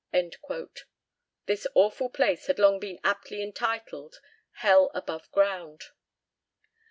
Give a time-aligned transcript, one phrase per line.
[1.45, 4.19] This awful place had long been aptly entitled
[4.53, 5.83] "Hell above ground."